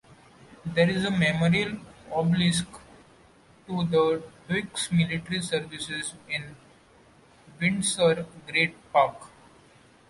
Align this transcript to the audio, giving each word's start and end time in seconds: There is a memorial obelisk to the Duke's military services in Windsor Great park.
There 0.65 0.89
is 0.89 1.05
a 1.05 1.11
memorial 1.11 1.77
obelisk 2.11 2.65
to 3.67 3.83
the 3.85 4.23
Duke's 4.49 4.91
military 4.91 5.43
services 5.43 6.15
in 6.27 6.55
Windsor 7.59 8.25
Great 8.47 8.73
park. 8.91 9.27